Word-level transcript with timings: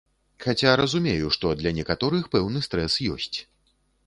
Хаця 0.45 0.71
разумею, 0.81 1.27
што 1.35 1.51
для 1.59 1.75
некаторых 1.81 2.23
пэўны 2.37 2.65
стрэс 2.71 2.97
ёсць. 3.19 3.37